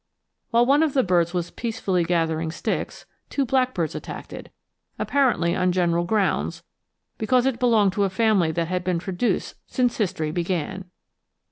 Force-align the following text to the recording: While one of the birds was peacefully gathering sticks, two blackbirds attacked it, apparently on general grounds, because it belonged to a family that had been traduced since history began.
While 0.49 0.65
one 0.65 0.81
of 0.81 0.95
the 0.95 1.03
birds 1.03 1.31
was 1.31 1.51
peacefully 1.51 2.03
gathering 2.03 2.49
sticks, 2.49 3.05
two 3.29 3.45
blackbirds 3.45 3.93
attacked 3.93 4.33
it, 4.33 4.49
apparently 4.97 5.55
on 5.55 5.71
general 5.71 6.05
grounds, 6.05 6.63
because 7.19 7.45
it 7.45 7.59
belonged 7.59 7.93
to 7.93 8.03
a 8.03 8.09
family 8.09 8.51
that 8.53 8.67
had 8.67 8.83
been 8.83 8.97
traduced 8.97 9.53
since 9.67 9.97
history 9.97 10.31
began. 10.31 10.85